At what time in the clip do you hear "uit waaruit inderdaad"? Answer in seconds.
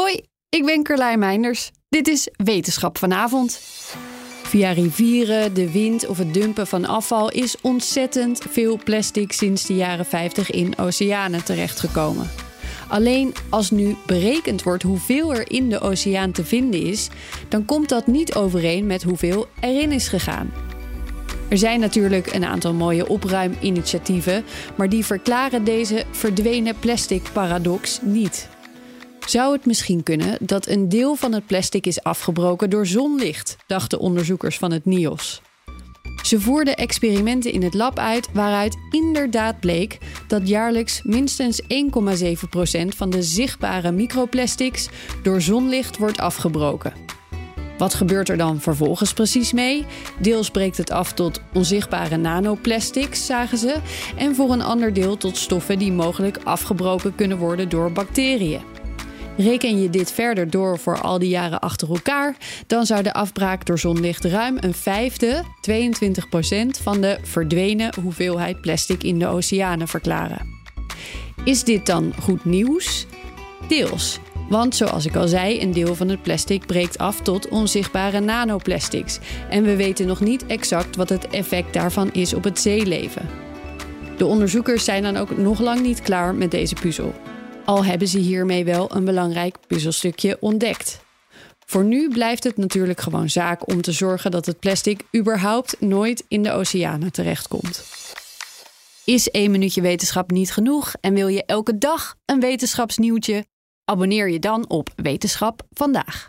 37.98-39.60